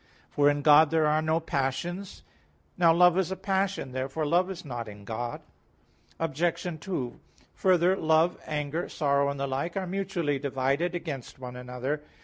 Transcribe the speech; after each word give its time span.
For 0.31 0.49
in 0.49 0.63
God 0.63 0.89
there 0.89 1.05
are 1.05 1.21
no 1.21 1.39
passions. 1.39 2.23
Now 2.75 2.91
love 2.91 3.19
is 3.19 3.29
a 3.29 3.35
passion. 3.35 3.91
Therefore 3.91 4.25
love 4.25 4.49
is 4.49 4.65
not 4.65 4.87
in 4.87 5.05
God. 5.05 5.43
Obj. 6.19 6.65
2: 6.81 7.19
Further, 7.53 7.95
love, 7.95 8.35
anger, 8.47 8.89
sorrow 8.89 9.29
and 9.29 9.39
the 9.39 9.45
like, 9.45 9.77
are 9.77 9.85
mutually 9.85 10.39
divided 10.39 10.95
against 10.95 11.37
one 11.37 11.55
another. 11.55 12.01